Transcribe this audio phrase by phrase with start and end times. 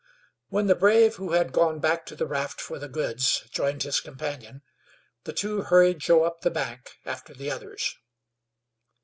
[0.49, 3.99] When the brave who had gone back to the raft for the goods joined his
[3.99, 4.63] companion
[5.25, 7.97] the two hurried Joe up the bank after the others.